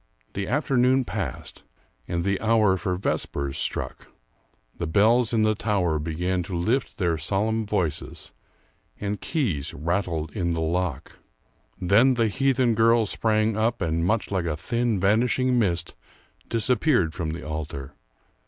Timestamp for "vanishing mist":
14.99-15.93